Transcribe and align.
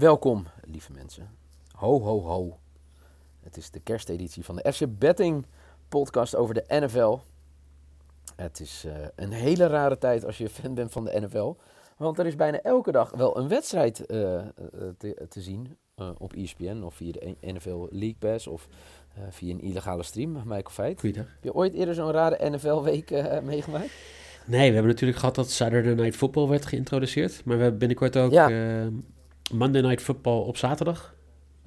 Welkom, 0.00 0.46
lieve 0.64 0.92
mensen. 0.92 1.28
Ho, 1.72 2.00
ho, 2.00 2.20
ho. 2.20 2.58
Het 3.40 3.56
is 3.56 3.70
de 3.70 3.80
kersteditie 3.80 4.44
van 4.44 4.56
de 4.56 4.72
FC 4.72 4.98
Betting 4.98 5.46
podcast 5.88 6.36
over 6.36 6.54
de 6.54 6.64
NFL. 6.68 7.18
Het 8.36 8.60
is 8.60 8.84
uh, 8.86 8.92
een 9.14 9.32
hele 9.32 9.66
rare 9.66 9.98
tijd 9.98 10.24
als 10.24 10.38
je 10.38 10.48
fan 10.48 10.74
bent 10.74 10.92
van 10.92 11.04
de 11.04 11.20
NFL. 11.20 11.54
Want 11.96 12.18
er 12.18 12.26
is 12.26 12.36
bijna 12.36 12.60
elke 12.60 12.92
dag 12.92 13.10
wel 13.10 13.38
een 13.38 13.48
wedstrijd 13.48 14.00
uh, 14.00 14.40
te, 14.98 15.26
te, 15.28 15.40
zien 15.40 15.76
uh, 15.96 16.10
op 16.18 16.32
ESPN 16.32 16.82
of 16.82 16.94
via 16.94 17.12
de 17.12 17.36
NFL 17.40 17.86
League 17.90 18.16
Pass 18.18 18.46
of 18.46 18.68
via 19.30 19.52
een 19.52 19.60
illegale 19.60 20.02
stream. 20.02 20.32
Michael 20.32 20.70
Feit. 20.70 21.00
Goeiedag. 21.00 21.26
Heb 21.26 21.44
je 21.44 21.54
ooit 21.54 21.74
eerder 21.74 21.94
zo'n 21.94 22.10
rare 22.10 22.50
NFL-week 22.50 23.10
meegemaakt? 23.42 23.90
Nee, 24.46 24.68
we 24.68 24.74
hebben 24.74 24.92
natuurlijk 24.92 25.18
gehad 25.18 25.34
dat 25.34 25.50
Saturday 25.50 25.94
Night 25.94 26.16
Football 26.16 26.48
werd 26.48 26.66
geïntroduceerd. 26.66 27.44
Maar 27.44 27.56
we 27.56 27.62
hebben 27.62 27.78
binnenkort 27.78 28.16
ook 28.16 28.30
ja. 28.30 28.48
Monday 29.52 29.82
Night 29.82 30.02
Football 30.02 30.40
op 30.40 30.56
zaterdag. 30.56 31.14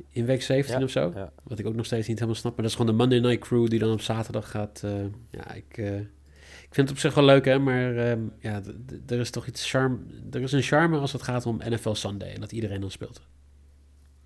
In 0.09 0.25
week 0.25 0.41
17 0.41 0.77
ja, 0.77 0.83
of 0.83 0.91
zo. 0.91 1.11
Ja. 1.15 1.31
Wat 1.43 1.59
ik 1.59 1.65
ook 1.65 1.75
nog 1.75 1.85
steeds 1.85 2.07
niet 2.07 2.17
helemaal 2.17 2.39
snap. 2.39 2.55
Maar 2.55 2.61
dat 2.61 2.71
is 2.71 2.77
gewoon 2.77 2.91
de 2.91 2.97
Monday 2.97 3.19
Night 3.19 3.47
Crew 3.47 3.67
die 3.67 3.79
dan 3.79 3.91
op 3.91 4.01
zaterdag 4.01 4.51
gaat. 4.51 4.81
Uh, 4.85 5.05
ja, 5.29 5.51
ik, 5.51 5.77
uh, 5.77 5.99
ik 5.99 6.69
vind 6.69 6.87
het 6.87 6.91
op 6.91 6.97
zich 6.97 7.13
wel 7.13 7.23
leuk, 7.23 7.45
hè. 7.45 7.59
Maar 7.59 7.93
uh, 7.93 8.25
ja, 8.39 8.61
er 9.07 9.19
is 9.19 9.29
toch 9.29 9.47
iets 9.47 9.69
charme. 9.69 9.97
Er 10.31 10.41
is 10.41 10.51
een 10.51 10.61
charme 10.61 10.99
als 10.99 11.11
het 11.11 11.21
gaat 11.21 11.45
om 11.45 11.61
NFL 11.63 11.93
Sunday. 11.93 12.33
En 12.33 12.39
dat 12.39 12.51
iedereen 12.51 12.81
dan 12.81 12.91
speelt. 12.91 13.21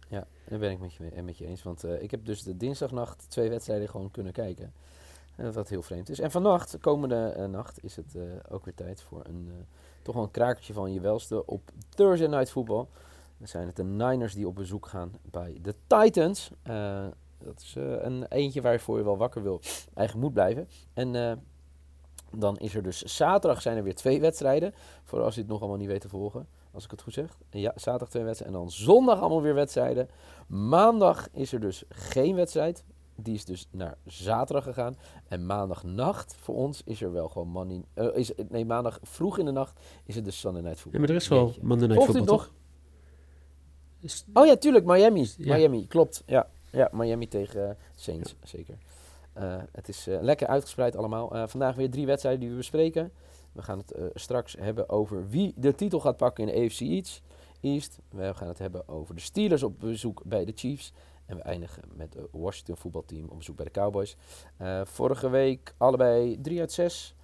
Ja, 0.10 0.28
daar 0.48 0.60
ben 0.60 0.72
ik 0.72 0.80
met 0.80 0.94
je, 0.94 1.22
met 1.24 1.38
je 1.38 1.46
eens. 1.46 1.64
Want 1.64 1.84
ik 2.00 2.12
heb 2.12 2.26
dus 2.26 2.44
de 2.44 2.58
dinsdagnacht 2.58 3.26
twee 3.30 3.50
wedstrijden 3.50 3.90
gewoon 3.90 4.12
kunnen 4.12 4.34
kijken. 4.34 4.74
wat 5.36 5.70
heel 5.70 5.82
vreemd 5.82 6.10
is. 6.10 6.20
En 6.20 6.32
vannacht, 6.32 6.78
komende 6.80 7.48
nacht, 7.52 7.84
is 7.84 7.96
het 7.96 8.18
ook 8.50 8.66
weer 8.66 8.74
tijd 8.74 9.02
voor 9.02 9.22
een 9.26 9.52
toch 10.08 10.16
wel 10.16 10.24
een 10.24 10.32
krakertje 10.32 10.74
van 10.74 10.94
je 10.94 11.00
welste 11.00 11.46
op 11.46 11.72
Thursday 11.90 12.28
Night 12.28 12.52
Football. 12.52 12.86
Dan 13.38 13.48
zijn 13.48 13.68
het 13.68 13.76
de 13.76 13.84
Niners 13.84 14.34
die 14.34 14.48
op 14.48 14.56
bezoek 14.56 14.86
gaan 14.86 15.12
bij 15.32 15.60
de 15.62 15.76
Titans. 15.88 16.52
Uh, 16.68 17.06
dat 17.38 17.60
is 17.62 17.76
uh, 17.78 18.04
een 18.04 18.26
eentje 18.26 18.62
waarvoor 18.62 18.98
je 18.98 19.04
wel 19.04 19.18
wakker 19.18 19.44
wil, 19.44 19.62
eigen 19.94 20.20
moet 20.20 20.34
blijven. 20.34 20.68
En 20.94 21.14
uh, 21.14 21.32
dan 22.36 22.58
is 22.58 22.76
er 22.76 22.84
dus 22.84 23.02
zaterdag 23.02 23.62
zijn 23.62 23.78
er 23.78 23.84
weer 23.84 23.96
twee 23.96 24.22
wedstrijden. 24.22 24.74
Voor 25.04 25.22
als 25.22 25.36
je 25.36 25.42
het 25.42 25.50
nog 25.50 25.60
allemaal 25.60 25.78
niet 25.78 25.88
weet 25.88 26.02
te 26.02 26.10
volgen. 26.10 26.48
Als 26.72 26.86
ik 26.86 26.92
het 26.92 27.02
goed 27.02 27.14
zeg. 27.14 27.38
Ja, 27.50 27.72
zaterdag 27.76 28.10
twee 28.10 28.24
wedstrijden. 28.24 28.60
En 28.60 28.64
dan 28.64 28.72
zondag 28.72 29.20
allemaal 29.20 29.42
weer 29.42 29.54
wedstrijden. 29.54 30.10
Maandag 30.48 31.28
is 31.32 31.54
er 31.54 31.60
dus 31.60 31.84
geen 31.90 32.36
wedstrijd. 32.36 32.84
Die 33.16 33.34
is 33.34 33.46
dus 33.46 33.68
naar 33.72 33.98
zaterdag 34.06 34.64
gegaan. 34.64 34.98
En 35.28 35.46
maandagnacht 35.46 36.36
voor 36.40 36.56
ons 36.56 36.82
is 36.86 37.02
er 37.02 37.12
wel 37.12 37.30
gewoon. 37.30 37.86
Uh, 37.96 38.16
is, 38.16 38.32
nee, 38.50 38.66
maandag 38.66 39.00
vroeg 39.02 39.38
in 39.38 39.46
de 39.46 39.52
nacht 39.52 39.80
is 40.06 40.16
het 40.16 40.26
dus 40.26 40.40
Sunday 40.40 40.62
Night 40.62 40.80
Football. 40.80 41.02
Ja, 41.02 41.08
maar 41.08 41.16
er 41.16 41.22
is 41.22 41.28
wel 41.28 41.54
Monday 41.62 41.88
Night 41.88 42.04
Football, 42.04 42.26
toch? 42.26 42.52
Oh 44.34 44.46
ja, 44.46 44.56
tuurlijk, 44.56 44.86
Miami. 44.86 45.30
Miami, 45.38 45.88
klopt. 45.88 46.24
Ja, 46.26 46.48
ja 46.70 46.90
Miami 46.92 47.28
tegen 47.28 47.62
uh, 47.62 47.70
Saints, 47.96 48.36
zeker. 48.44 48.78
Uh, 49.38 49.56
het 49.72 49.90
is 49.90 50.08
uh, 50.08 50.22
lekker 50.22 50.48
uitgespreid 50.48 50.96
allemaal. 50.96 51.48
vandaag 51.48 51.76
weer 51.76 51.90
drie 51.90 52.06
wedstrijden 52.06 52.42
die 52.42 52.50
we 52.50 52.56
bespreken. 52.56 53.12
We 53.52 53.62
gaan 53.62 53.78
het 53.78 53.96
straks 54.14 54.56
hebben 54.60 54.90
over 54.90 55.30
wie 55.30 55.54
de 55.56 55.76
titel 55.76 56.00
gaat 56.00 56.18
pakken 56.18 56.48
in 56.48 56.56
de 56.56 56.66
AFC 56.66 56.80
East. 56.80 57.22
East. 57.62 58.00
We 58.10 58.34
gaan 58.34 58.48
het 58.48 58.58
hebben 58.58 58.88
over 58.88 59.16
de 59.16 59.22
Steelers 59.22 59.64
op 59.64 59.80
bezoek 59.80 60.22
bij 60.26 60.46
de 60.46 60.52
Chiefs. 60.56 60.94
En 61.26 61.36
we 61.36 61.42
eindigen 61.42 61.84
met 61.96 62.14
het 62.14 62.28
Washington 62.32 62.78
voetbalteam 62.78 63.28
op 63.30 63.38
bezoek 63.38 63.56
bij 63.56 63.66
de 63.66 63.72
Cowboys. 63.72 64.16
vorige 64.84 65.30
week 65.30 65.74
allebei 65.78 66.42
3 66.42 66.60
uit 66.60 66.72
6. 66.72 67.16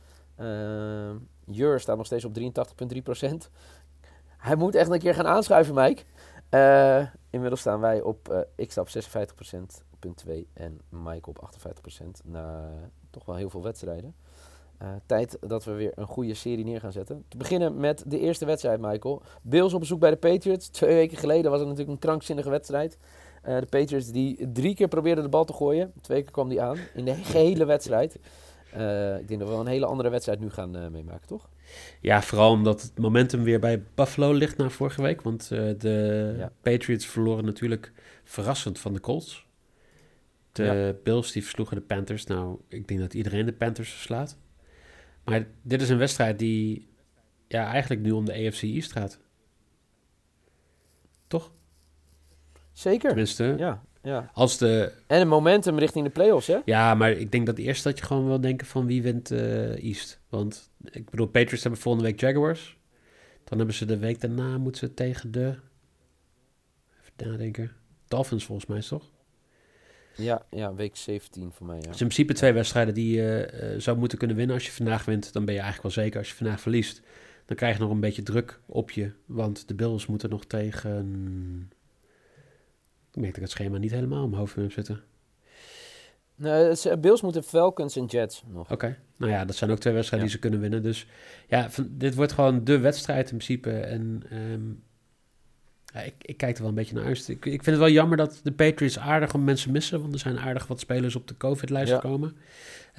Jur 1.45 1.79
staat 1.79 1.97
nog 1.97 2.05
steeds 2.05 2.25
op 2.25 2.37
83,3%. 2.39 3.49
Hij 4.43 4.55
moet 4.55 4.75
echt 4.75 4.89
een 4.89 4.99
keer 4.99 5.15
gaan 5.15 5.27
aanschuiven, 5.27 5.75
Mike. 5.75 6.03
Uh, 6.53 7.03
inmiddels 7.29 7.59
staan 7.61 7.79
wij 7.79 8.01
op, 8.01 8.29
uh, 8.31 8.39
ik 8.55 8.71
sta 8.71 8.81
op 8.81 8.87
56%, 8.87 8.91
punt 9.99 10.17
2 10.17 10.47
en 10.53 10.79
Mike 10.89 11.29
op 11.29 11.49
58% 11.97 12.03
na 12.23 12.69
toch 13.09 13.25
wel 13.25 13.35
heel 13.35 13.49
veel 13.49 13.63
wedstrijden. 13.63 14.15
Uh, 14.81 14.89
tijd 15.05 15.37
dat 15.39 15.63
we 15.63 15.71
weer 15.71 15.91
een 15.95 16.07
goede 16.07 16.33
serie 16.33 16.65
neer 16.65 16.79
gaan 16.79 16.91
zetten. 16.91 17.25
Te 17.27 17.37
beginnen 17.37 17.79
met 17.79 18.03
de 18.07 18.19
eerste 18.19 18.45
wedstrijd, 18.45 18.79
Michael. 18.81 19.21
Bills 19.41 19.73
op 19.73 19.79
bezoek 19.79 19.99
bij 19.99 20.09
de 20.09 20.15
Patriots. 20.15 20.67
Twee 20.67 20.95
weken 20.95 21.17
geleden 21.17 21.51
was 21.51 21.59
het 21.59 21.69
natuurlijk 21.69 21.95
een 21.95 22.07
krankzinnige 22.07 22.49
wedstrijd. 22.49 22.97
de 23.43 23.67
Patriots 23.69 24.11
die 24.11 24.51
drie 24.51 24.75
keer 24.75 24.87
probeerden 24.87 25.23
de 25.23 25.29
bal 25.29 25.45
te 25.45 25.53
gooien. 25.53 25.93
Twee 26.01 26.21
keer 26.21 26.31
kwam 26.31 26.49
die 26.49 26.61
aan 26.61 26.77
in 26.93 27.05
de 27.05 27.13
gehele 27.31 27.65
wedstrijd. 27.65 28.15
ik 29.19 29.27
denk 29.27 29.39
dat 29.39 29.49
we 29.49 29.55
een 29.55 29.67
hele 29.67 29.85
andere 29.85 30.09
wedstrijd 30.09 30.39
nu 30.39 30.49
gaan 30.49 30.91
meemaken, 30.91 31.27
toch? 31.27 31.49
Ja, 32.01 32.21
vooral 32.21 32.51
omdat 32.51 32.81
het 32.81 32.97
momentum 32.97 33.43
weer 33.43 33.59
bij 33.59 33.83
Buffalo 33.95 34.31
ligt 34.31 34.57
na 34.57 34.69
vorige 34.69 35.01
week. 35.01 35.21
Want 35.21 35.49
uh, 35.53 35.59
de 35.77 36.35
ja. 36.37 36.51
Patriots 36.61 37.05
verloren 37.05 37.45
natuurlijk 37.45 37.91
verrassend 38.23 38.79
van 38.79 38.93
de 38.93 38.99
Colts. 38.99 39.47
De 40.51 40.63
ja. 40.63 40.93
Bills 41.03 41.31
die 41.31 41.41
versloegen 41.41 41.75
de 41.75 41.81
Panthers. 41.81 42.25
Nou, 42.25 42.59
ik 42.67 42.87
denk 42.87 42.99
dat 42.99 43.13
iedereen 43.13 43.45
de 43.45 43.53
Panthers 43.53 43.91
verslaat. 43.91 44.37
Maar 45.23 45.47
dit 45.61 45.81
is 45.81 45.89
een 45.89 45.97
wedstrijd 45.97 46.39
die 46.39 46.87
ja, 47.47 47.71
eigenlijk 47.71 48.01
nu 48.01 48.11
om 48.11 48.25
de 48.25 48.33
AFC 48.33 48.61
East 48.61 48.91
gaat. 48.91 49.19
Toch? 51.27 51.51
Zeker. 52.71 53.07
Tenminste, 53.07 53.55
ja. 53.57 53.83
Ja. 54.03 54.29
Als 54.33 54.57
de... 54.57 54.91
En 55.07 55.21
een 55.21 55.27
momentum 55.27 55.77
richting 55.77 56.05
de 56.05 56.11
playoffs, 56.11 56.47
hè? 56.47 56.57
Ja, 56.65 56.95
maar 56.95 57.11
ik 57.11 57.31
denk 57.31 57.45
dat 57.45 57.57
eerst 57.57 57.83
dat 57.83 57.97
je 57.99 58.05
gewoon 58.05 58.25
wil 58.27 58.41
denken 58.41 58.67
van 58.67 58.85
wie 58.85 59.01
wint 59.01 59.31
uh, 59.31 59.83
East. 59.83 60.19
Want 60.29 60.71
ik 60.91 61.09
bedoel, 61.09 61.27
Patriots 61.27 61.63
hebben 61.63 61.81
volgende 61.81 62.07
week 62.07 62.19
Jaguars. 62.19 62.77
Dan 63.43 63.57
hebben 63.57 63.75
ze 63.75 63.85
de 63.85 63.97
week 63.97 64.21
daarna 64.21 64.57
moeten 64.57 64.87
ze 64.87 64.93
tegen 64.93 65.31
de... 65.31 65.55
Even 67.01 67.31
nadenken. 67.31 67.71
Dolphins 68.07 68.45
volgens 68.45 68.67
mij, 68.67 68.77
is 68.77 68.87
toch? 68.87 69.11
Ja, 70.15 70.45
ja, 70.49 70.73
week 70.73 70.95
17 70.95 71.51
voor 71.51 71.65
mij, 71.65 71.75
ja. 71.75 71.81
Dus 71.81 72.01
in 72.01 72.07
principe 72.07 72.33
twee 72.33 72.53
wedstrijden 72.53 72.93
die 72.93 73.15
je 73.15 73.53
uh, 73.73 73.79
zou 73.79 73.97
moeten 73.97 74.17
kunnen 74.17 74.35
winnen. 74.35 74.55
Als 74.55 74.65
je 74.65 74.71
vandaag 74.71 75.05
wint, 75.05 75.33
dan 75.33 75.45
ben 75.45 75.53
je 75.53 75.59
eigenlijk 75.59 75.95
wel 75.95 76.03
zeker. 76.03 76.19
Als 76.19 76.29
je 76.29 76.35
vandaag 76.35 76.61
verliest, 76.61 77.01
dan 77.45 77.55
krijg 77.55 77.75
je 77.75 77.81
nog 77.81 77.91
een 77.91 77.99
beetje 77.99 78.23
druk 78.23 78.59
op 78.65 78.91
je. 78.91 79.11
Want 79.25 79.67
de 79.67 79.73
Bills 79.73 80.05
moeten 80.05 80.29
nog 80.29 80.45
tegen 80.45 81.71
ik 83.13 83.21
merk 83.21 83.33
dat 83.33 83.43
ik 83.43 83.49
het 83.49 83.51
schema 83.51 83.77
niet 83.77 83.91
helemaal 83.91 84.23
omhoog 84.23 84.39
hoofd 84.39 84.55
heb 84.55 84.71
zitten. 84.71 85.01
Nee, 86.35 86.63
het 86.63 86.85
is, 86.85 86.99
Bills 86.99 87.21
moeten 87.21 87.43
Falcons 87.43 87.95
en 87.95 88.05
Jets 88.05 88.43
nog. 88.47 88.71
Oké, 88.71 88.97
nou 89.17 89.31
ja, 89.31 89.45
dat 89.45 89.55
zijn 89.55 89.71
ook 89.71 89.79
twee 89.79 89.93
wedstrijden 89.93 90.27
die 90.27 90.37
ze 90.37 90.41
kunnen 90.41 90.59
winnen. 90.59 90.83
Dus 90.83 91.07
ja, 91.47 91.69
van, 91.69 91.87
dit 91.91 92.15
wordt 92.15 92.31
gewoon 92.31 92.63
de 92.63 92.79
wedstrijd 92.79 93.31
in 93.31 93.37
principe. 93.37 93.71
En 93.71 94.23
um, 94.31 94.83
ja, 95.93 95.99
ik, 95.99 96.13
ik, 96.21 96.37
kijk 96.37 96.55
er 96.55 96.61
wel 96.61 96.69
een 96.69 96.75
beetje 96.75 96.95
naar 96.95 97.05
uit. 97.05 97.27
Ik, 97.27 97.45
ik 97.45 97.63
vind 97.63 97.65
het 97.65 97.77
wel 97.77 97.89
jammer 97.89 98.17
dat 98.17 98.39
de 98.43 98.51
Patriots 98.51 98.99
aardig 98.99 99.33
om 99.33 99.43
mensen 99.43 99.71
missen. 99.71 100.01
Want 100.01 100.13
er 100.13 100.19
zijn 100.19 100.39
aardig 100.39 100.67
wat 100.67 100.79
spelers 100.79 101.15
op 101.15 101.27
de 101.27 101.37
COVID-lijst 101.37 101.91
ja. 101.91 101.99
gekomen. 101.99 102.37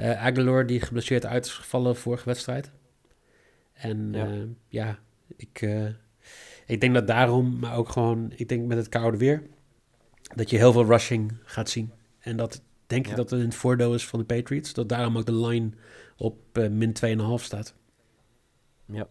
Uh, 0.01 0.25
Aguilar 0.25 0.67
die 0.67 0.81
geblesseerd 0.81 1.27
uit 1.27 1.45
is 1.45 1.53
gevallen 1.53 1.97
vorige 1.97 2.25
wedstrijd. 2.25 2.71
En 3.73 4.13
ja, 4.13 4.27
uh, 4.27 4.43
ja 4.69 4.99
ik, 5.37 5.63
uh, 5.63 5.87
ik 6.67 6.81
denk 6.81 6.95
dat 6.95 7.07
daarom, 7.07 7.59
maar 7.59 7.77
ook 7.77 7.89
gewoon, 7.89 8.33
ik 8.37 8.49
denk 8.49 8.67
met 8.67 8.77
het 8.77 8.89
koude 8.89 9.17
weer 9.17 9.43
dat 10.35 10.51
je 10.51 10.57
heel 10.57 10.73
veel 10.73 10.85
rushing 10.85 11.33
gaat 11.45 11.69
zien. 11.69 11.93
En 12.19 12.37
dat 12.37 12.63
denk 12.87 13.05
ja. 13.05 13.11
ik 13.11 13.17
dat 13.17 13.31
het 13.31 13.43
het 13.43 13.55
voordeel 13.55 13.95
is 13.95 14.07
van 14.07 14.19
de 14.19 14.25
Patriots. 14.25 14.73
Dat 14.73 14.89
daarom 14.89 15.19
ook 15.19 15.27
de 15.27 15.35
line 15.35 15.71
op 16.17 16.59
uh, 16.59 16.69
min 16.69 16.95
2,5 17.39 17.45
staat. 17.45 17.75
Ja. 18.85 19.09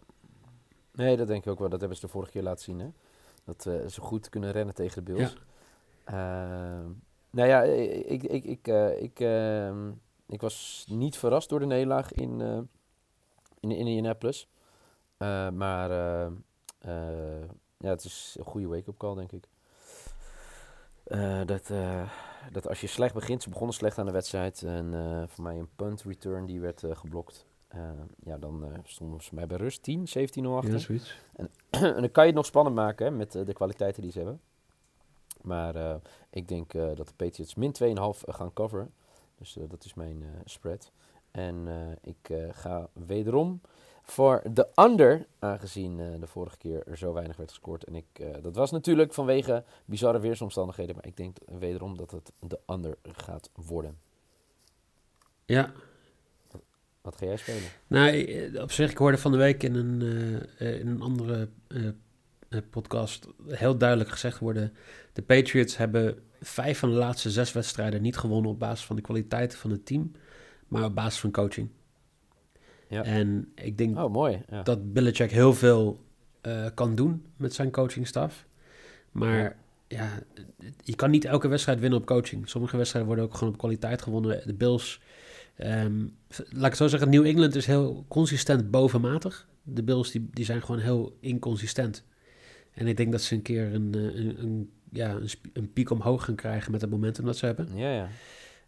Nee, 0.92 1.18
dat 1.18 1.28
denk 1.28 1.46
ik 1.46 1.52
ook 1.52 1.60
wel. 1.60 1.70
Dat 1.70 1.80
hebben 1.80 1.98
ze 1.98 2.06
de 2.06 2.12
vorige 2.12 2.32
keer 2.32 2.44
laten 2.44 2.64
zien. 2.64 2.80
Hè? 2.80 2.88
Dat 3.44 3.66
uh, 3.66 3.88
ze 3.88 4.02
goed 4.02 4.30
kunnen 4.30 4.52
rennen 4.52 4.76
tegen 4.76 5.06
de 5.06 5.14
Bills. 5.14 5.38
Ja. 6.06 6.80
Uh, 6.80 6.86
nou 7.30 7.48
ja, 7.48 7.62
ik, 7.62 8.24
ik, 8.24 8.44
ik, 8.44 8.68
uh, 8.68 9.02
ik, 9.02 9.20
ehm, 9.20 9.92
ik 10.28 10.42
was 10.42 10.86
niet 10.90 11.18
verrast 11.18 11.50
door 11.50 11.60
de 11.60 11.66
nederlaag 11.66 12.12
in, 12.12 12.42
in, 13.60 13.72
in 13.72 13.88
Indianapolis. 13.88 14.48
Eh, 15.24 15.50
maar 15.50 15.92
eh, 15.92 16.26
eh, 16.80 17.50
ja, 17.78 17.90
het 17.90 18.04
is 18.04 18.36
een 18.40 18.46
goede 18.46 18.68
wake-up 18.68 18.98
call, 18.98 19.16
denk 19.16 19.32
ik. 19.32 19.48
Eh, 21.14 21.42
dat, 21.46 21.70
eh, 21.70 22.10
dat 22.52 22.68
als 22.68 22.82
je 22.82 22.88
slecht 22.88 23.14
begint, 23.14 23.44
ze 23.44 23.50
begonnen 23.50 23.76
slecht 23.76 23.98
aan 23.98 24.06
de 24.06 24.12
wedstrijd. 24.12 24.64
En 24.64 24.94
eh, 24.94 25.24
voor 25.28 25.44
mij 25.44 25.58
een 25.58 25.70
punt 25.76 26.04
return 26.04 26.46
die 26.46 26.60
werd 26.62 26.84
geblokt. 26.90 27.46
Ja, 28.24 28.38
dan 28.38 28.82
stonden 28.84 29.24
ze 29.24 29.36
mij 29.36 29.48
bij 29.48 29.58
rust 29.58 29.84
10, 29.84 30.08
17 30.08 30.44
0 30.44 30.56
achter. 30.56 30.74
Ja, 30.74 30.80
zoiets. 30.80 31.18
en 31.70 32.02
dan 32.02 32.12
kan 32.12 32.24
je 32.24 32.30
het 32.30 32.36
nog 32.36 32.46
spannend 32.46 32.76
maken 32.76 33.06
hè, 33.06 33.12
met 33.12 33.32
de 33.32 33.54
kwaliteiten 33.54 34.02
die 34.02 34.12
ze 34.12 34.18
hebben. 34.18 34.42
Maar 35.42 36.00
ik 36.30 36.48
denk 36.48 36.72
dat 36.72 37.08
de 37.08 37.14
Patriots 37.16 37.56
min 37.56 37.76
2,5 37.84 38.20
gaan 38.26 38.54
coveren. 38.54 38.94
Dus 39.36 39.58
dat 39.68 39.86
is 39.86 39.94
mijn 39.94 40.24
spread. 40.46 40.92
En 41.32 41.68
ik 42.02 42.34
ga 42.52 42.90
wederom 42.94 43.62
voor 44.04 44.42
de 44.54 44.70
under, 44.76 45.26
aangezien 45.40 46.00
eh, 46.00 46.20
de 46.20 46.28
vorige 46.28 46.58
keer 46.58 46.88
er 46.88 46.98
zo 46.98 47.14
weinig 47.14 47.38
werd 47.38 47.50
gescoord. 47.50 47.84
En 47.84 47.96
ik, 47.96 48.06
eh, 48.14 48.28
dat 48.42 48.56
was 48.56 48.72
natuurlijk 48.72 49.14
vanwege 49.14 49.64
bizarre 49.86 50.20
weersomstandigheden. 50.20 50.96
Maar 50.96 51.06
ik 51.06 51.18
denk 51.18 51.38
wederom 51.60 51.98
dat 51.98 52.12
het 52.12 52.32
de 52.40 52.60
under 52.68 52.98
gaat 53.04 53.50
worden. 53.54 53.98
Ja, 55.46 55.72
Wat 57.02 57.18
ga 57.18 57.26
jij 57.26 57.38
spelen? 57.38 57.70
Nou, 57.88 58.24
eh, 58.24 58.62
op 58.62 58.72
zich, 58.72 58.92
ik 58.92 58.98
hoorde 58.98 59.18
van 59.18 59.32
de 59.32 59.38
week 59.38 59.64
in 59.64 59.76
een, 59.76 60.02
in 60.58 60.88
een 60.88 61.02
andere 61.02 61.50
podcast 62.70 63.28
heel 63.48 63.78
duidelijk 63.78 64.10
gezegd 64.10 64.40
worden... 64.40 64.74
de 65.14 65.22
Patriots 65.22 65.78
hebben 65.78 66.24
vijf 66.42 66.80
van 66.80 66.90
de 66.90 66.96
laatste 66.96 67.32
zes 67.32 67.52
wedstrijden 67.52 68.02
niet 68.02 68.18
gewonnen... 68.18 68.52
op 68.52 68.60
basis 68.60 68.86
van 68.86 68.96
de 68.96 69.02
kwaliteiten 69.02 69.58
van 69.58 69.72
het 69.72 69.86
team, 69.86 70.12
maar 70.68 70.84
op 70.84 70.96
basis 70.96 71.20
van 71.20 71.32
coaching. 71.32 71.70
Ja. 72.94 73.04
En 73.04 73.52
ik 73.56 73.78
denk 73.78 73.98
Oh, 73.98 74.12
mooi. 74.12 74.42
Ja. 74.50 74.64
dat 74.64 74.94
Belichick 74.94 75.32
heel 75.32 75.54
veel 75.54 76.04
eh, 76.42 76.66
kan 76.74 76.96
doen 76.96 77.26
met 77.38 77.54
zijn 77.54 77.72
coachingstaf. 77.72 78.46
Maar 79.12 79.56
ja. 79.88 80.10
je 80.84 80.96
kan 80.96 81.12
niet 81.12 81.26
elke 81.26 81.48
wedstrijd 81.48 81.80
winnen 81.80 82.00
op 82.00 82.06
coaching. 82.06 82.50
Sommige 82.50 82.78
wedstrijden 82.78 83.10
worden 83.14 83.30
ook 83.30 83.36
gewoon 83.38 83.54
op 83.54 83.60
kwaliteit 83.60 84.02
gewonnen. 84.02 84.42
De 84.46 84.54
Bills, 84.54 85.02
ehm, 85.56 86.00
laat 86.30 86.64
ik 86.64 86.64
het 86.64 86.78
zo 86.78 86.88
zeggen, 86.88 87.10
New 87.10 87.26
England 87.26 87.56
is 87.56 87.66
heel 87.66 88.06
consistent 88.08 88.72
bovenmatig. 88.72 89.48
De 89.64 89.84
Bills 89.84 90.12
die, 90.12 90.30
die 90.32 90.46
zijn 90.46 90.62
gewoon 90.62 90.82
heel 90.82 91.18
inconsistent. 91.20 92.04
En 92.74 92.88
ik 92.88 92.98
denk 92.98 93.12
dat 93.12 93.22
ze 93.22 93.36
een 93.36 93.42
keer 93.42 93.74
een, 93.74 93.94
eh, 93.94 94.02
een, 94.02 94.44
een, 94.44 94.72
ja, 94.92 95.12
een, 95.12 95.30
een 95.54 95.74
piek 95.74 95.90
omhoog 95.90 96.26
gaan 96.26 96.36
krijgen 96.36 96.72
met 96.72 96.82
het 96.82 96.90
momentum 96.90 97.26
dat 97.26 97.38
ze 97.38 97.46
hebben. 97.46 97.68
Ja, 97.76 97.94
ja. 97.94 98.10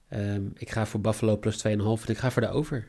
Ehm, 0.07 0.43
ik 0.53 0.69
ga 0.69 0.85
voor 0.85 1.01
Buffalo 1.01 1.37
plus 1.37 1.57
2,5 1.57 2.05
en 2.05 2.11
ik 2.11 2.17
ga 2.17 2.31
voor 2.31 2.41
de 2.41 2.49
over. 2.49 2.87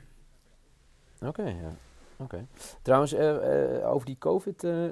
Oké, 1.27 1.43
ja. 1.43 1.77
Oké. 2.19 2.47
Trouwens, 2.83 3.13
eh, 3.13 3.77
eh, 3.77 3.91
over 3.93 4.07
die 4.07 4.19
COVID, 4.19 4.65
eh, 4.65 4.85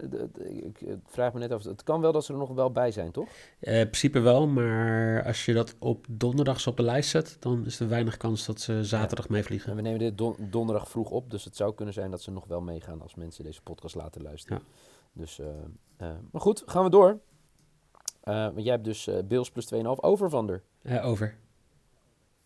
ik 0.67 0.81
vraag 1.07 1.33
me 1.33 1.39
net 1.39 1.53
af. 1.53 1.65
Het 1.65 1.83
kan 1.83 2.01
wel 2.01 2.13
dat 2.13 2.25
ze 2.25 2.33
er 2.33 2.39
nog 2.39 2.55
wel 2.55 2.71
bij 2.71 2.91
zijn, 2.91 3.11
toch? 3.11 3.29
In 3.61 3.73
principe 3.73 4.21
wel, 4.21 4.47
maar 4.47 5.25
als 5.25 5.45
je 5.45 5.53
dat 5.53 5.75
op 5.79 6.07
donderdags 6.11 6.67
op 6.67 6.77
de 6.77 6.83
lijst 6.83 7.11
zet, 7.11 7.37
dan 7.41 7.67
is 7.67 7.81
er 7.81 7.89
weinig 7.89 8.17
kans 8.17 8.47
dat 8.47 8.61
ze 8.61 8.85
zaterdag 8.85 9.27
En 9.27 9.33
meevliegen. 9.33 9.77
we 9.77 9.83
nemen 9.83 9.99
dit 9.99 10.19
don- 10.19 10.37
donderdag 10.39 10.89
vroeg 10.89 11.11
op, 11.11 11.31
dus 11.31 11.45
het 11.45 11.57
zou 11.57 11.75
kunnen 11.75 11.95
zijn 11.95 12.11
dat 12.11 12.23
ze 12.23 12.31
nog 12.31 12.47
wel 12.47 12.61
meegaan 12.61 13.03
als 13.03 13.15
mensen 13.15 13.45
deze 13.45 13.63
podcast 13.63 13.95
laten 13.95 14.23
luisteren. 14.23 14.63
Dus, 15.13 15.41
maar 16.31 16.41
goed, 16.41 16.63
gaan 16.67 16.85
we 16.85 16.91
door. 16.91 17.19
Jij 18.57 18.73
hebt 18.73 18.85
dus 18.85 19.09
Bills 19.25 19.51
plus 19.51 19.67
2,5 19.67 19.81
over 20.01 20.31
van 20.31 20.47
der. 20.47 20.63
Eh, 20.83 21.07
over. 21.07 21.37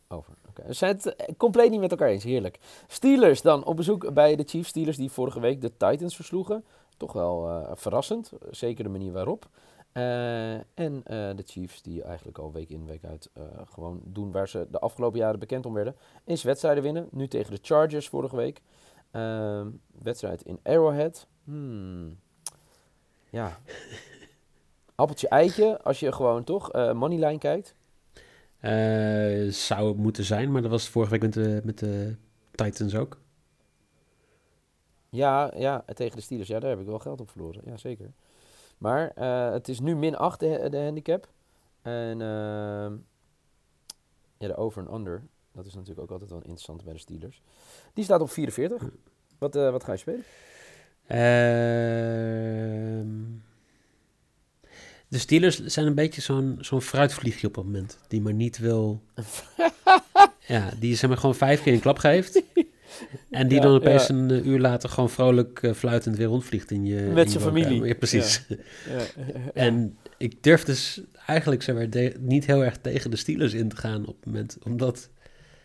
Over. 0.09 0.35
Oké. 0.49 0.73
Zijn 0.73 0.95
het 0.95 1.15
eh, 1.15 1.35
compleet 1.37 1.71
niet 1.71 1.81
met 1.81 1.91
elkaar 1.91 2.09
eens. 2.09 2.25
Heerlijk. 2.25 2.59
Steelers 2.87 3.43
dan 3.43 3.65
op 3.65 3.77
bezoek 3.77 4.15
bij 4.15 4.37
de 4.37 4.45
Chiefs. 4.47 4.69
Steelers 4.69 4.97
die 4.97 5.11
vorige 5.11 5.41
week 5.41 5.61
de 5.61 5.77
Titans 5.77 6.17
versloegen. 6.17 6.65
Toch 6.97 7.13
wel 7.13 7.49
eh, 7.49 7.71
verrassend. 7.75 8.33
Zeker 8.51 8.85
de 8.85 8.91
manier 8.91 9.13
waarop. 9.13 9.49
Eh, 9.93 10.53
en 10.55 11.03
de 11.37 11.43
Chiefs 11.47 11.83
die 11.83 12.03
eigenlijk 12.03 12.39
al 12.39 12.53
week 12.53 12.69
in 12.69 12.87
week 12.87 13.05
uit 13.05 13.31
gewoon 13.65 14.01
doen 14.05 14.33
waar 14.33 14.49
ze 14.49 14.67
de 14.71 14.79
afgelopen 14.79 15.19
jaren 15.19 15.39
bekend 15.39 15.67
om 15.67 15.75
werden. 15.75 15.97
Is 16.25 16.43
wedstrijden 16.43 16.83
winnen. 16.83 17.09
Nu 17.11 17.29
tegen 17.29 17.55
de 17.55 17.61
Chargers 17.63 18.09
vorige 18.09 18.37
week. 18.37 18.61
Ehm, 19.11 19.71
wedstrijd 20.03 20.43
in 20.43 20.61
Arrowhead. 20.63 21.27
Hmm. 21.45 22.19
Ja. 23.31 23.59
Appeltje 24.95 25.29
eitje. 25.29 25.83
Als 25.83 26.01
je 26.01 26.13
gewoon 26.13 26.45
toch 26.45 26.73
moneyline 26.73 27.39
kijkt. 27.39 27.75
Eh, 28.61 29.53
zou 29.53 29.89
het 29.89 29.97
moeten 29.97 30.25
zijn, 30.25 30.53
maar 30.53 30.63
dat 30.63 30.71
was 30.71 30.89
vorige 30.89 31.11
week 31.11 31.23
met 31.23 31.33
de, 31.33 31.61
met 31.65 31.79
de 31.79 32.17
Titans 32.51 32.95
ook. 32.95 33.19
Ja, 35.11 35.53
ja, 35.57 35.85
tegen 35.95 36.17
de 36.17 36.23
Steelers. 36.23 36.49
Ja, 36.49 36.61
daar 36.61 36.71
heb 36.71 36.81
ik 36.81 36.87
wel 36.87 36.99
geld 36.99 37.21
op 37.21 37.31
verloren. 37.31 37.63
Ja, 37.65 37.77
zeker. 37.77 38.13
Maar 38.79 39.11
eh, 39.15 39.53
het 39.53 39.69
is 39.69 39.81
nu 39.81 39.97
min 39.97 40.17
8 40.17 40.41
de, 40.41 40.67
de 40.71 40.79
handicap. 40.79 41.29
En 41.83 42.21
ehm, 42.21 42.97
ja, 44.39 44.47
de 44.47 44.57
over 44.57 44.87
en 44.87 44.95
under. 44.95 45.23
Dat 45.53 45.67
is 45.67 45.75
natuurlijk 45.75 46.01
ook 46.01 46.11
altijd 46.11 46.31
wel 46.31 46.41
interessant 46.41 46.85
bij 46.85 46.93
de 46.93 46.99
Steelers. 46.99 47.43
Die 47.95 48.05
staat 48.05 48.21
op 48.21 48.31
44. 48.31 48.91
Wat, 49.39 49.57
eh, 49.57 49.71
wat 49.71 49.85
ga 49.85 49.93
je 49.93 49.99
spelen? 49.99 50.25
Ehm, 51.07 51.99
de 55.09 55.19
Steelers 55.19 55.65
zijn 55.65 55.87
een 55.87 55.95
beetje 55.95 56.21
zo'n 56.21 56.59
zo'n 56.61 56.83
fruitvliegje 56.83 57.47
op 57.47 57.55
het 57.55 57.65
moment, 57.65 57.99
die 58.09 58.21
maar 58.21 58.33
niet 58.35 58.59
wil... 58.59 59.03
ja, 60.47 60.71
die 60.79 60.97
zeg 60.97 61.09
maar 61.11 61.19
gewoon 61.19 61.35
vijf 61.35 61.63
keer 61.63 61.73
een 61.73 61.81
klap 61.81 61.99
geeft. 61.99 62.43
En 63.31 63.49
die 63.49 63.57
Ja, 63.57 63.63
dan 63.63 63.75
opeens 63.75 64.07
ja. 64.07 64.15
een 64.15 64.31
eh, 64.31 64.47
uur 64.47 64.59
later 64.59 64.89
gewoon 64.89 65.11
vrolijk 65.11 65.63
eh, 65.63 65.73
fluitend 65.73 66.17
weer 66.17 66.27
rondvliegt 66.27 66.71
in 66.71 66.85
je 66.85 67.01
Met 67.01 67.31
zijn 67.31 67.43
familie. 67.43 67.83
Ja, 67.85 67.95
precies. 67.95 68.43
En 69.55 69.97
ik 70.17 70.43
durf 70.43 70.65
dus 70.65 71.01
eigenlijk 71.27 71.63
zeg 71.63 71.75
maar, 71.75 71.91
de- 71.91 72.15
niet 72.19 72.47
heel 72.47 72.65
erg 72.65 72.77
tegen 72.77 73.11
de 73.11 73.17
Steelers 73.17 73.53
in 73.55 73.69
te 73.69 73.77
gaan 73.77 74.07
op 74.07 74.17
het 74.17 74.27
moment. 74.27 74.59
Omdat 74.65 75.11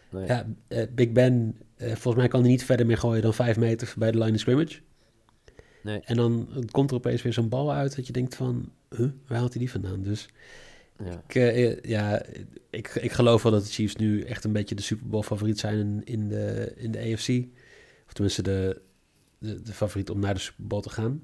Nee. 0.09 0.25
ja, 0.27 0.45
eh, 0.67 0.83
Big 0.95 1.11
Ben, 1.11 1.57
volgens 1.77 2.15
mij 2.15 2.27
kan 2.27 2.39
hij 2.41 2.49
niet 2.49 2.63
verder 2.65 2.85
meer 2.85 2.97
gooien 2.97 3.21
dan 3.21 3.33
vijf 3.33 3.57
meter 3.57 3.93
bij 3.97 4.11
de 4.11 4.17
line 4.17 4.33
of 4.33 4.39
scrimmage. 4.39 4.79
Nee. 5.83 5.99
En 5.99 6.15
dan 6.15 6.47
komt 6.71 6.89
er 6.91 6.97
opeens 6.97 7.21
weer 7.21 7.33
zo'n 7.33 7.49
bal 7.49 7.73
uit 7.73 7.95
dat 7.95 8.07
je 8.07 8.13
denkt 8.13 8.35
van, 8.35 8.71
huh, 8.89 9.09
waar 9.27 9.37
haalt 9.37 9.51
hij 9.53 9.59
die 9.61 9.71
vandaan? 9.71 10.01
Dus 10.03 10.29
Ja. 11.03 11.23
ik, 11.27 11.35
eh, 11.35 11.71
eh, 11.71 11.77
ja, 11.81 12.21
ik, 12.69 12.87
ik 12.95 13.11
geloof 13.11 13.43
wel 13.43 13.51
dat 13.51 13.63
de 13.63 13.71
Chiefs 13.71 13.95
nu 13.95 14.21
echt 14.21 14.43
een 14.43 14.51
beetje 14.51 14.75
de 14.75 14.81
Super 14.81 15.07
Bowl 15.07 15.23
favoriet 15.23 15.59
zijn 15.59 15.77
in, 15.79 16.01
in, 16.05 16.27
de, 16.27 16.73
in 16.75 16.91
de 16.91 16.99
AFC. 16.99 17.29
Of 18.07 18.13
tenminste 18.13 18.41
de, 18.41 18.81
de, 19.37 19.61
de 19.61 19.73
favoriet 19.73 20.09
om 20.09 20.19
naar 20.19 20.33
de 20.33 20.39
Super 20.39 20.67
Bowl 20.67 20.81
te 20.81 20.89
gaan. 20.89 21.23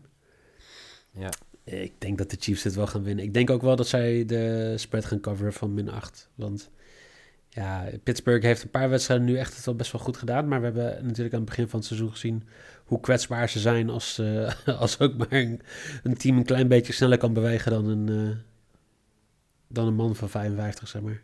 Ja. 1.11 1.29
Ik 1.63 1.93
denk 1.97 2.17
dat 2.17 2.29
de 2.29 2.37
Chiefs 2.39 2.61
dit 2.63 2.75
wel 2.75 2.87
gaan 2.87 3.03
winnen. 3.03 3.25
Ik 3.25 3.33
denk 3.33 3.49
ook 3.49 3.61
wel 3.61 3.75
dat 3.75 3.87
zij 3.87 4.25
de 4.25 4.73
spread 4.77 5.05
gaan 5.05 5.19
coveren 5.19 5.53
van 5.53 5.73
min 5.73 5.89
8. 5.89 6.29
Want 6.35 6.69
ja, 7.49 7.89
Pittsburgh 8.03 8.45
heeft 8.45 8.63
een 8.63 8.69
paar 8.69 8.89
wedstrijden 8.89 9.25
nu 9.25 9.37
echt 9.37 9.55
het 9.55 9.65
wel 9.65 9.75
best 9.75 9.91
wel 9.91 10.01
goed 10.01 10.17
gedaan. 10.17 10.47
Maar 10.47 10.59
we 10.59 10.65
hebben 10.65 11.05
natuurlijk 11.05 11.33
aan 11.33 11.39
het 11.41 11.49
begin 11.49 11.67
van 11.69 11.79
het 11.79 11.87
seizoen 11.87 12.11
gezien 12.11 12.43
hoe 12.89 12.99
kwetsbaar 12.99 13.49
ze 13.49 13.59
zijn 13.59 13.89
als, 13.89 14.19
eh, 14.19 14.51
als 14.83 14.99
ook 14.99 15.17
maar 15.17 15.31
een, 15.31 15.61
team 16.17 16.37
een 16.37 16.45
klein 16.45 16.67
beetje 16.67 16.93
sneller 16.93 17.17
kan 17.17 17.33
bewegen 17.33 17.71
dan 17.71 17.87
een, 17.87 18.09
eh, 18.09 18.37
dan 19.67 19.87
een 19.87 19.95
man 19.95 20.15
van 20.15 20.29
55, 20.29 20.87
zeg 20.87 21.01
maar. 21.01 21.21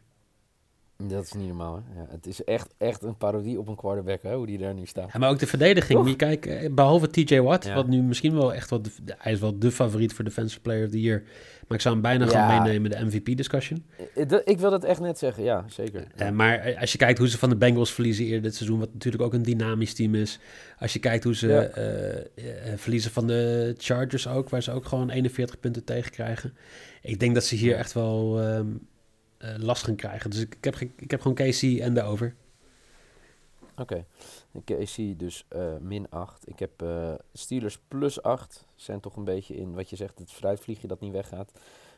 Dat 0.97 1.23
is 1.23 1.33
niet 1.33 1.47
normaal, 1.47 1.75
hè? 1.75 1.99
Ja, 2.01 2.07
het 2.09 2.25
is 2.27 2.43
echt, 2.43 2.73
echt 2.77 3.03
een 3.03 3.17
parodie 3.17 3.59
op 3.59 3.67
een 3.67 3.75
quarterback, 3.75 4.21
hè? 4.23 4.35
Hoe 4.35 4.45
die 4.45 4.57
daar 4.57 4.73
nu 4.73 4.85
staat. 4.85 5.09
Ja, 5.13 5.19
maar 5.19 5.29
ook 5.29 5.39
de 5.39 5.47
verdediging. 5.47 6.15
Kijkt, 6.15 6.45
eh, 6.45 6.73
behalve 6.73 7.07
TJ 7.09 7.39
Watt, 7.39 7.65
Ja. 7.65 7.75
wat 7.75 7.87
nu 7.87 8.01
misschien 8.01 8.33
wel 8.35 8.53
echt 8.53 8.69
wel... 8.69 8.81
De, 8.81 8.89
hij 9.17 9.31
is 9.31 9.39
wel 9.39 9.59
de 9.59 9.71
favoriet 9.71 10.13
voor 10.13 10.23
Defensive 10.25 10.61
Player 10.61 10.85
of 10.85 10.91
the 10.91 11.01
Year. 11.01 11.23
Maar 11.67 11.77
ik 11.77 11.81
zou 11.81 11.93
hem 11.93 12.03
bijna 12.03 12.25
gaan 12.27 12.63
meenemen, 12.63 12.89
de 12.91 13.05
MVP-discussion. 13.05 13.85
Eh, 14.15 14.27
dat- 14.27 14.41
Ik 14.49 14.59
wil 14.59 14.69
dat 14.69 14.83
echt 14.83 14.99
net 14.99 15.17
zeggen, 15.17 15.43
ja, 15.43 15.65
zeker. 15.67 16.07
Eh, 16.15 16.29
maar 16.29 16.59
eh, 16.59 16.81
als 16.81 16.91
je 16.91 16.97
kijkt 16.97 17.17
hoe 17.19 17.29
ze 17.29 17.37
van 17.37 17.49
de 17.49 17.55
Bengals 17.55 17.93
verliezen 17.93 18.25
eerder 18.25 18.41
dit 18.41 18.55
seizoen, 18.55 18.79
wat 18.79 18.93
natuurlijk 18.93 19.23
ook 19.23 19.33
een 19.33 19.41
dynamisch 19.43 19.93
team 19.93 20.15
is. 20.15 20.39
Als 20.79 20.93
je 20.93 20.99
kijkt 20.99 21.23
hoe 21.23 21.35
ze 21.35 21.57
eh, 21.57 22.17
eh, 22.71 22.77
verliezen 22.79 23.11
van 23.11 23.27
de 23.27 23.73
Chargers 23.77 24.27
ook, 24.27 24.49
waar 24.49 24.63
ze 24.63 24.71
ook 24.71 24.85
gewoon 24.85 25.09
41 25.09 25.59
punten 25.59 25.83
tegen 25.83 26.11
krijgen. 26.11 26.53
Ik 27.01 27.19
denk 27.19 27.33
dat 27.33 27.43
ze 27.43 27.55
hier 27.55 27.75
echt 27.75 27.93
wel 27.93 28.41
ehm, 28.41 28.67
eh, 29.37 29.55
last 29.57 29.83
gaan 29.83 29.95
krijgen. 29.95 30.29
Dus 30.29 30.39
ik, 30.39 30.55
ik, 30.55 30.63
heb, 30.63 30.75
ik 30.75 31.11
heb 31.11 31.21
gewoon 31.21 31.37
Casey 31.37 31.81
en 31.81 31.93
de 31.93 32.03
over. 32.03 32.35
Oké. 33.77 34.05
Ik 34.51 34.87
zie 34.87 35.15
dus 35.15 35.45
eh, 35.47 35.77
min 35.77 36.09
8. 36.09 36.47
Ik 36.49 36.59
heb 36.59 36.81
eh, 36.81 37.13
Steelers 37.33 37.79
plus 37.87 38.21
8. 38.21 38.65
Zijn 38.75 38.99
toch 38.99 39.15
een 39.15 39.23
beetje 39.23 39.55
in 39.55 39.73
wat 39.73 39.89
je 39.89 39.95
zegt, 39.95 40.19
het 40.19 40.31
fruitvliegje 40.31 40.87
dat 40.87 40.99
niet 40.99 41.11
weggaat. 41.11 41.51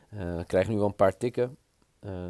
Eh 0.08 0.40
krijgen 0.46 0.72
nu 0.72 0.78
wel 0.78 0.86
een 0.86 0.94
paar 0.94 1.16
tikken. 1.16 1.56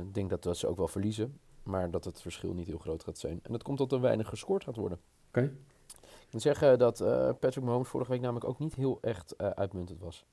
Ik 0.01 0.15
denk 0.15 0.31
dat 0.31 0.45
we 0.45 0.55
ze 0.55 0.67
ook 0.67 0.77
wel 0.77 0.89
verliezen. 0.89 1.39
Maar 1.63 1.91
dat 1.91 2.05
het 2.05 2.23
verschil 2.23 2.53
niet 2.53 2.67
heel 2.67 2.79
groot 2.79 3.05
gaat 3.05 3.19
zijn. 3.19 3.41
En 3.43 3.53
dat 3.53 3.63
komt 3.63 3.79
dat 3.79 3.93
er 3.93 4.01
weinig 4.01 4.29
gescoord 4.29 4.65
gaat 4.65 4.77
worden. 4.77 4.99
Oké. 5.29 5.53
Ik 6.01 6.33
moet 6.35 6.43
zeggen 6.43 6.79
dat 6.79 6.99
Patrick 7.41 7.65
Mahomes 7.65 7.89
vorige 7.89 8.11
week 8.11 8.21
namelijk 8.21 8.47
ook 8.47 8.59
niet 8.59 8.75
heel 8.75 8.99
echt 9.01 9.39
uitmuntend 9.39 10.01
was. 10.01 10.27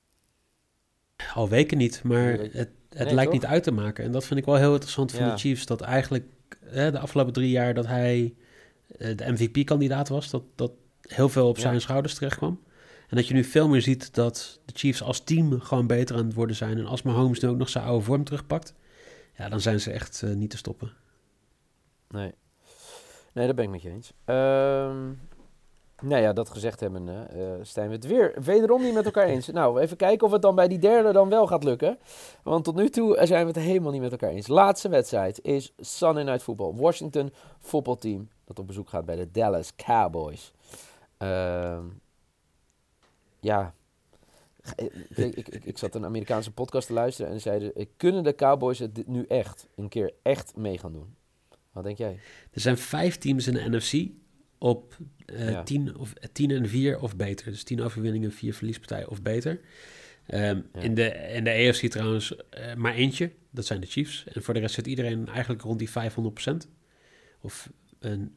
Al 1.35 1.49
weken 1.49 1.77
niet, 1.77 2.03
maar 2.03 2.31
het, 2.31 2.53
het 2.53 2.69
Nee, 3.05 3.13
lijkt 3.13 3.31
toch? 3.31 3.41
niet 3.41 3.49
uit 3.49 3.63
te 3.63 3.71
maken. 3.71 4.03
En 4.03 4.11
dat 4.11 4.25
vind 4.25 4.39
ik 4.39 4.45
wel 4.45 4.55
heel 4.55 4.71
interessant 4.71 5.11
van 5.11 5.25
Ja. 5.25 5.31
de 5.31 5.37
Chiefs. 5.37 5.65
Dat 5.65 5.81
eigenlijk 5.81 6.25
eh, 6.71 6.91
de 6.91 6.99
afgelopen 6.99 7.33
drie 7.33 7.49
jaar 7.49 7.73
dat 7.73 7.85
hij 7.87 8.33
eh, 8.97 9.17
de 9.17 9.31
MVP-kandidaat 9.31 10.07
was, 10.09 10.29
dat, 10.29 10.43
dat 10.55 10.71
heel 11.01 11.29
veel 11.29 11.47
op 11.47 11.55
Ja. 11.55 11.61
zijn 11.61 11.81
schouders 11.81 12.13
terecht 12.13 12.37
kwam. 12.37 12.59
En 13.09 13.15
dat 13.15 13.27
je 13.27 13.33
nu 13.33 13.43
veel 13.43 13.67
meer 13.67 13.81
ziet 13.81 14.13
dat 14.13 14.59
de 14.65 14.73
Chiefs 14.75 15.01
als 15.03 15.23
team 15.23 15.59
gewoon 15.61 15.87
beter 15.87 16.15
aan 16.15 16.25
het 16.25 16.33
worden 16.33 16.55
zijn. 16.55 16.77
En 16.77 16.85
als 16.85 17.01
Mahomes 17.01 17.39
nu 17.39 17.49
ook 17.49 17.57
nog 17.57 17.69
zijn 17.69 17.85
oude 17.85 18.03
vorm 18.05 18.23
terugpakt, 18.23 18.73
ja, 19.37 19.49
dan 19.49 19.61
zijn 19.61 19.79
ze 19.79 19.91
echt 19.91 20.21
uh, 20.25 20.33
niet 20.33 20.49
te 20.49 20.57
stoppen. 20.57 20.91
Nee. 22.09 22.33
Nee, 23.33 23.47
dat 23.47 23.55
ben 23.55 23.65
ik 23.65 23.71
met 23.71 23.81
je 23.81 23.89
eens. 23.89 24.13
Ehm, 24.25 25.11
nou 26.01 26.21
ja, 26.21 26.33
dat 26.33 26.49
gezegd 26.49 26.79
hebben, 26.79 27.07
uh, 27.07 27.51
zijn 27.61 27.87
we 27.87 27.95
het 27.95 28.05
weer 28.05 28.35
wederom 28.43 28.81
niet 28.81 28.93
met 28.93 29.05
elkaar 29.05 29.25
eens. 29.25 29.47
Nou, 29.47 29.81
even 29.81 29.97
kijken 29.97 30.27
of 30.27 30.33
het 30.33 30.41
dan 30.41 30.55
bij 30.55 30.67
die 30.67 30.79
derde 30.79 31.11
dan 31.11 31.29
wel 31.29 31.47
gaat 31.47 31.63
lukken. 31.63 31.97
Want 32.43 32.63
tot 32.63 32.75
nu 32.75 32.89
toe 32.89 33.19
zijn 33.23 33.41
we 33.41 33.51
het 33.51 33.61
helemaal 33.61 33.91
niet 33.91 34.01
met 34.01 34.11
elkaar 34.11 34.29
eens. 34.29 34.47
Laatste 34.47 34.89
wedstrijd 34.89 35.39
is 35.43 35.73
Sunday 35.77 36.23
Night 36.23 36.43
Football. 36.43 36.73
Washington 36.73 37.33
voetbalteam 37.59 38.29
dat 38.45 38.59
op 38.59 38.67
bezoek 38.67 38.89
gaat 38.89 39.05
bij 39.05 39.15
de 39.15 39.31
Dallas 39.31 39.75
Cowboys. 39.75 40.53
Uh, 41.19 41.79
ja, 43.39 43.73
ik, 44.75 44.93
ik, 45.15 45.47
ik, 45.47 45.65
ik, 45.65 45.77
zat 45.77 45.95
een 45.95 46.05
Amerikaanse 46.05 46.51
podcast 46.51 46.87
te 46.87 46.93
luisteren 46.93 47.31
en 47.31 47.41
zeiden: 47.41 47.87
kunnen 47.97 48.23
de 48.23 48.35
Cowboys 48.35 48.79
het 48.79 49.07
nu 49.07 49.25
echt 49.25 49.67
een 49.75 49.89
keer 49.89 50.13
echt 50.21 50.55
mee 50.55 50.77
gaan 50.77 50.93
doen? 50.93 51.15
Wat 51.71 51.83
denk 51.83 51.97
jij? 51.97 52.19
Er 52.51 52.61
zijn 52.61 52.77
vijf 52.77 53.17
teams 53.17 53.47
in 53.47 53.53
de 53.53 53.69
NFC 53.69 54.11
op 54.65 54.97
uh, 55.25 55.63
tien, 55.63 55.97
of, 55.97 56.13
tien 56.31 56.51
en 56.51 56.69
vier 56.69 56.99
of 56.99 57.15
beter. 57.15 57.51
Dus 57.51 57.63
tien 57.63 57.81
overwinningen, 57.81 58.31
vier 58.31 58.53
verliespartijen 58.53 59.09
of 59.09 59.21
beter. 59.21 59.59
Um, 60.33 60.65
in, 60.79 60.95
de, 60.95 61.09
in 61.33 61.43
de 61.43 61.51
AFC 61.51 61.85
trouwens 61.85 62.31
uh, 62.31 62.73
maar 62.73 62.93
eentje, 62.93 63.31
dat 63.51 63.65
zijn 63.65 63.81
de 63.81 63.87
Chiefs. 63.87 64.23
En 64.33 64.43
voor 64.43 64.53
de 64.53 64.59
rest 64.59 64.75
zit 64.75 64.87
iedereen 64.87 65.27
eigenlijk 65.27 65.61
rond 65.61 65.79
die 65.79 65.89
500%. 65.89 65.93
Of 67.41 67.69
een, 67.99 68.35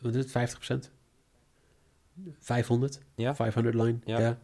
wat 0.00 0.14
is 0.14 0.32
het, 0.32 0.86
50%? 0.86 0.90
500? 2.38 3.00
Ja. 3.14 3.34
500 3.34 3.74
line, 3.74 3.98
ja. 4.04 4.38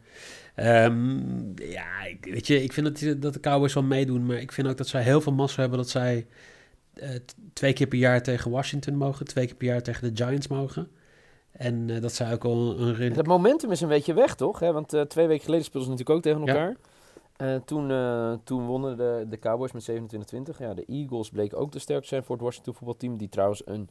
Ja, 0.56 0.84
um, 0.84 1.52
ja 1.56 2.04
ik, 2.04 2.24
weet 2.24 2.46
je, 2.46 2.62
ik 2.62 2.72
vind 2.72 3.00
dat, 3.00 3.22
dat 3.22 3.32
de 3.32 3.40
Cowboys 3.40 3.74
wel 3.74 3.82
meedoen, 3.82 4.26
maar 4.26 4.40
ik 4.40 4.52
vind 4.52 4.68
ook 4.68 4.76
dat 4.76 4.88
zij 4.88 5.02
heel 5.02 5.20
veel 5.20 5.34
massa 5.34 5.60
hebben 5.60 5.78
dat 5.78 5.90
zij 5.90 6.26
twee 7.52 7.72
keer 7.72 7.86
per 7.86 7.98
jaar 7.98 8.22
tegen 8.22 8.50
Washington 8.50 8.96
mogen, 8.96 9.26
twee 9.26 9.46
keer 9.46 9.54
per 9.54 9.66
jaar 9.66 9.82
tegen 9.82 10.14
de 10.14 10.24
Giants 10.24 10.48
mogen. 10.48 10.90
En 11.50 11.88
uh, 11.88 12.00
dat 12.00 12.12
zij 12.12 12.32
ook 12.32 12.44
al 12.44 12.78
een... 12.78 13.12
Het 13.12 13.26
momentum 13.26 13.70
is 13.70 13.80
een 13.80 13.88
beetje 13.88 14.14
weg, 14.14 14.34
toch? 14.34 14.58
Hè? 14.58 14.72
Want 14.72 14.94
uh, 14.94 15.00
twee 15.00 15.26
weken 15.26 15.44
geleden 15.44 15.64
speelden 15.64 15.90
ze 15.90 15.96
natuurlijk 15.96 16.26
ook 16.26 16.34
tegen 16.34 16.48
elkaar. 16.48 16.76
Ja. 17.36 17.60
toen, 17.60 17.88
toen 18.44 18.66
wonnen 18.66 18.96
de, 18.96 19.26
de 19.28 19.38
Cowboys 19.38 19.72
met 19.72 19.90
27-20. 19.90 20.58
Ja, 20.58 20.74
de 20.74 20.84
Eagles 20.84 21.30
bleken 21.30 21.58
ook 21.58 21.70
te 21.70 21.78
sterk 21.78 22.02
te 22.02 22.08
zijn 22.08 22.24
voor 22.24 22.34
het 22.34 22.44
Washington 22.44 22.74
voetbalteam, 22.74 23.16
die 23.16 23.28
trouwens 23.28 23.62
een 23.66 23.88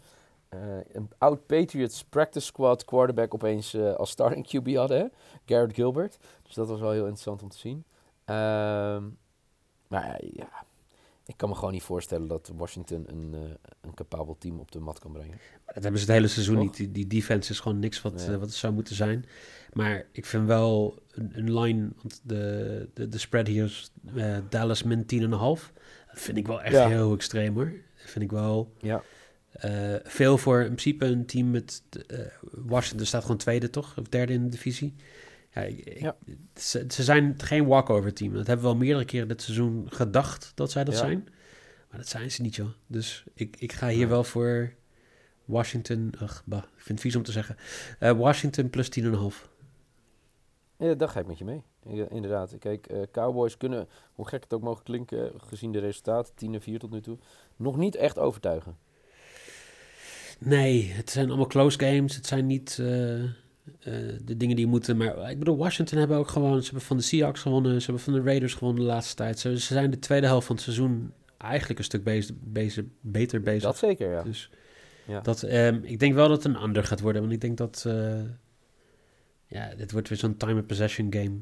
een 0.91 1.09
oud 1.17 1.45
Patriots 1.45 2.03
practice 2.03 2.45
squad 2.45 2.85
quarterback 2.85 3.33
opeens 3.33 3.75
als 3.75 4.09
starting 4.09 4.47
QB 4.55 4.75
hadden. 4.75 4.97
Hè? 4.97 5.05
Garrett 5.45 5.75
Gilbert. 5.75 6.17
Dus 6.43 6.53
dat 6.53 6.67
was 6.67 6.79
wel 6.79 6.91
heel 6.91 7.01
interessant 7.01 7.41
om 7.41 7.49
te 7.49 7.57
zien. 7.57 7.83
Um, 8.25 9.17
maar 9.87 10.19
ja, 10.33 10.49
ik 11.27 11.37
kan 11.37 11.49
me 11.49 11.55
gewoon 11.55 11.71
niet 11.71 11.83
voorstellen 11.83 12.27
dat 12.27 12.51
Washington 12.55 13.03
een, 13.07 13.33
uh, 13.33 13.39
een 13.81 13.93
capabel 13.93 14.35
team 14.39 14.59
op 14.59 14.71
de 14.71 14.79
mat 14.79 14.99
kan 14.99 15.11
brengen. 15.11 15.37
Dat 15.65 15.83
hebben 15.83 16.01
ze 16.01 16.05
het 16.05 16.15
hele 16.15 16.27
seizoen 16.27 16.57
niet. 16.57 16.75
Die, 16.75 16.91
die, 16.91 17.07
defense 17.07 17.51
is 17.51 17.59
gewoon 17.59 17.79
niks 17.79 18.01
wat, 18.01 18.13
nee. 18.13 18.37
wat 18.37 18.47
het 18.47 18.53
zou 18.53 18.73
moeten 18.73 18.95
zijn. 18.95 19.25
Maar 19.73 20.05
ik 20.11 20.25
vind 20.25 20.47
wel 20.47 20.99
een, 21.11 21.31
een 21.33 21.59
line, 21.59 21.89
want 22.01 22.21
de, 22.23 22.89
de, 22.93 23.09
de 23.09 23.17
spread 23.17 23.47
hier 23.47 23.63
is 23.63 23.91
Dallas 24.49 24.83
min 24.83 25.01
10,5. 25.01 25.29
Dat 25.29 25.65
vind 26.11 26.37
ik 26.37 26.47
wel 26.47 26.61
echt 26.61 26.73
ja. 26.73 26.87
heel 26.87 27.13
extreem 27.13 27.53
hoor. 27.53 27.71
Dat 28.01 28.09
vind 28.09 28.25
ik 28.25 28.31
wel... 28.31 28.73
Ja. 28.77 29.03
Veel 30.03 30.37
voor 30.37 30.59
in 30.59 30.65
principe 30.65 31.05
een 31.05 31.25
team 31.25 31.51
met 31.51 31.81
Washington 32.51 33.05
staat 33.05 33.21
gewoon 33.21 33.37
tweede 33.37 33.69
toch, 33.69 33.97
of 33.97 34.07
derde 34.07 34.33
in 34.33 34.43
de 34.43 34.49
divisie. 34.49 34.95
Ja, 35.57 35.63
ik, 35.63 35.99
ja. 35.99 36.15
Ze, 36.55 36.85
ze, 36.87 37.03
zijn 37.03 37.33
geen 37.37 37.65
walkover 37.65 38.13
team. 38.13 38.33
Dat 38.33 38.47
hebben 38.47 38.65
we 38.65 38.71
al 38.71 38.77
meerdere 38.77 39.05
keren 39.05 39.27
dit 39.27 39.41
seizoen 39.41 39.85
gedacht 39.89 40.51
dat 40.55 40.71
zij 40.71 40.83
dat 40.83 40.93
ja. 40.93 40.99
zijn. 40.99 41.27
Maar 41.89 41.99
dat 41.99 42.07
zijn 42.07 42.31
ze 42.31 42.41
niet 42.41 42.55
joh. 42.55 42.69
Dus 42.87 43.23
ik, 43.33 43.55
ik 43.59 43.71
ga 43.71 43.87
hier 43.87 44.09
wel 44.09 44.23
voor 44.23 44.73
Washington. 45.45 46.13
Ach, 46.19 46.43
bah, 46.45 46.63
ik 46.63 46.69
vind 46.83 46.87
het 46.87 46.99
vies 46.99 47.15
om 47.15 47.23
te 47.23 47.31
zeggen. 47.31 47.57
Uh, 47.99 48.11
Washington 48.11 48.69
plus 48.69 48.89
10,5. 48.99 49.09
Ja, 50.77 50.93
daar 50.93 51.09
ga 51.09 51.19
ik 51.19 51.27
met 51.27 51.37
je 51.37 51.45
mee. 51.45 51.63
Inderdaad. 52.09 52.57
Kijk, 52.59 52.93
Cowboys 53.11 53.57
kunnen, 53.57 53.87
hoe 54.13 54.27
gek 54.27 54.43
het 54.43 54.53
ook 54.53 54.61
mogen 54.61 54.83
klinken, 54.83 55.31
gezien 55.37 55.71
de 55.71 55.79
resultaten, 55.79 56.35
10 56.35 56.53
en 56.53 56.61
4 56.61 56.79
tot 56.79 56.91
nu 56.91 57.01
toe, 57.01 57.17
nog 57.55 57.77
niet 57.77 57.95
echt 57.95 58.19
overtuigen. 58.19 58.77
Nee, 60.39 60.91
het 60.91 61.09
zijn 61.09 61.27
allemaal 61.27 61.47
close 61.47 61.79
games. 61.79 62.15
Het 62.15 62.25
zijn 62.25 62.45
niet 62.45 62.77
uh, 62.81 63.23
uh, 63.23 63.29
de 64.25 64.37
dingen 64.37 64.55
die 64.55 64.67
moeten. 64.67 64.97
Maar 64.97 65.31
ik 65.31 65.39
bedoel, 65.39 65.57
Washington 65.57 65.97
hebben 65.97 66.17
ook 66.17 66.27
gewoon. 66.27 66.59
Ze 66.59 66.65
hebben 66.65 66.81
van 66.81 66.97
de 66.97 67.03
Seahawks 67.03 67.41
gewonnen. 67.41 67.81
Ze 67.81 67.85
hebben 67.85 68.03
van 68.03 68.13
de 68.13 68.21
Raiders 68.21 68.53
gewonnen 68.53 68.81
de 68.81 68.87
laatste 68.87 69.15
tijd. 69.15 69.39
Ze, 69.39 69.59
ze 69.59 69.73
zijn 69.73 69.91
de 69.91 69.99
tweede 69.99 70.27
helft 70.27 70.45
van 70.45 70.55
het 70.55 70.63
seizoen 70.63 71.13
eigenlijk 71.37 71.79
een 71.79 71.85
stuk 71.85 72.03
bezig, 72.03 72.35
bezig, 72.39 72.85
beter 73.01 73.41
bezig. 73.41 73.61
Dat 73.61 73.77
zeker, 73.77 74.11
ja. 74.11 74.23
Dus 74.23 74.49
ja. 75.05 75.21
Dat, 75.21 75.41
um, 75.41 75.81
ik 75.83 75.99
denk 75.99 76.13
wel 76.13 76.27
dat 76.27 76.43
het 76.43 76.53
een 76.53 76.61
ander 76.61 76.83
gaat 76.83 77.01
worden. 77.01 77.21
Want 77.21 77.33
ik 77.33 77.41
denk 77.41 77.57
dat. 77.57 77.83
Uh, 77.87 78.21
ja, 79.45 79.75
dit 79.75 79.91
wordt 79.91 80.09
weer 80.09 80.17
zo'n 80.17 80.37
time 80.37 80.59
of 80.59 80.65
possession 80.65 81.13
game. 81.13 81.39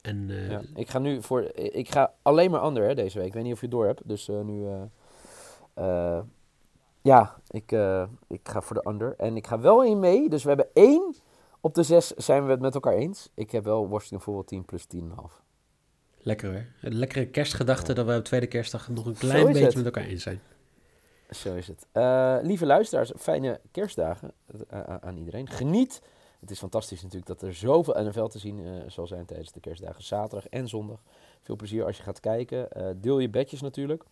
En, 0.00 0.28
ja, 0.48 0.62
ik 0.74 0.90
ga 0.90 0.98
nu 0.98 1.22
voor. 1.22 1.50
Ik 1.54 1.90
ga 1.90 2.12
alleen 2.22 2.50
maar 2.50 2.60
ander 2.60 2.88
hè, 2.88 2.94
deze 2.94 3.18
week. 3.18 3.26
Ik 3.26 3.34
weet 3.34 3.42
niet 3.42 3.52
of 3.52 3.60
je 3.60 3.66
het 3.66 3.74
door 3.74 3.86
hebt. 3.86 4.08
Dus 4.08 4.26
nu. 4.26 4.66
Ja, 7.02 7.36
ik, 7.48 7.72
uh, 7.72 8.02
ik 8.28 8.48
ga 8.48 8.60
voor 8.60 8.82
de 8.82 8.88
under. 8.88 9.14
En 9.16 9.36
ik 9.36 9.46
ga 9.46 9.60
wel 9.60 9.84
in 9.84 9.98
mee. 9.98 10.28
Dus 10.28 10.42
we 10.42 10.48
hebben 10.48 10.68
één 10.72 11.14
op 11.60 11.74
de 11.74 11.82
zes 11.82 12.10
zijn 12.10 12.44
we 12.44 12.50
het 12.50 12.60
met 12.60 12.74
elkaar 12.74 12.94
eens. 12.94 13.30
Ik 13.34 13.50
heb 13.50 13.64
wel 13.64 13.88
Washington 13.88 14.20
voetbalteam 14.20 14.64
plus 14.64 14.86
10,5. 14.96 15.00
Lekker 16.22 16.50
hoor. 16.50 16.64
Een 16.80 16.94
lekkere 16.94 17.26
kerstgedachte 17.26 17.88
ja. 17.88 17.94
dat 17.94 18.06
we 18.06 18.16
op 18.16 18.24
tweede 18.24 18.46
kerstdag 18.46 18.88
nog 18.88 19.06
een 19.06 19.14
klein 19.14 19.46
beetje 19.46 19.64
het. 19.64 19.74
met 19.74 19.84
elkaar 19.84 20.04
eens 20.04 20.22
zijn. 20.22 20.40
Zo 21.30 21.54
is 21.54 21.66
het. 21.66 21.86
Uh, 21.92 22.36
lieve 22.42 22.66
luisteraars, 22.66 23.12
fijne 23.16 23.60
kerstdagen 23.70 24.32
uh, 24.72 24.80
aan 25.00 25.16
iedereen. 25.16 25.48
Geniet. 25.48 26.02
Het 26.40 26.50
is 26.50 26.58
fantastisch 26.58 27.02
natuurlijk 27.02 27.26
dat 27.26 27.42
er 27.42 27.54
zoveel 27.54 28.02
NFL 28.04 28.24
te 28.24 28.38
zien 28.38 28.58
uh, 28.58 28.82
zal 28.86 29.06
zijn 29.06 29.24
tijdens 29.24 29.52
de 29.52 29.60
kerstdagen. 29.60 30.04
Zaterdag 30.04 30.48
en 30.48 30.68
zondag. 30.68 31.02
Veel 31.42 31.56
plezier 31.56 31.84
als 31.84 31.96
je 31.96 32.02
gaat 32.02 32.20
kijken. 32.20 32.68
deel 33.00 33.18
je 33.18 33.30
bedjes 33.30 33.60
natuurlijk. 33.60 34.04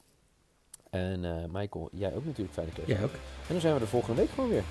En 0.90 1.24
uh, 1.24 1.32
Michael, 1.52 1.88
jij 1.92 2.14
ook 2.14 2.24
natuurlijk 2.24 2.54
fijne 2.54 2.70
kerst. 2.72 2.88
Jij 2.88 3.02
ook. 3.02 3.12
En 3.12 3.48
dan 3.48 3.60
zijn 3.60 3.74
we 3.74 3.80
de 3.80 3.86
volgende 3.86 4.20
week 4.20 4.30
gewoon 4.30 4.50
weer. 4.50 4.64